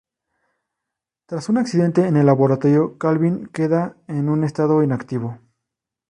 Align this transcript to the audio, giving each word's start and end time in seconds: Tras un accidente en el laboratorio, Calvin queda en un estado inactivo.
Tras 1.27 1.47
un 1.49 1.59
accidente 1.59 2.07
en 2.07 2.17
el 2.17 2.25
laboratorio, 2.25 2.97
Calvin 2.97 3.45
queda 3.53 3.97
en 4.07 4.29
un 4.29 4.43
estado 4.43 4.81
inactivo. 4.81 5.37